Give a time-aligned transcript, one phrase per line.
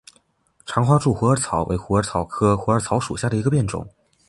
[0.65, 3.87] 长花柱虎耳草为虎耳草科虎耳草属下的一个变种。